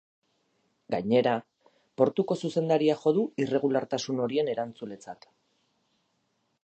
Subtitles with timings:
[0.93, 1.33] Gainera,
[2.01, 5.33] portuko zuzendaria jo du irregulartasun horien erantzuletzat.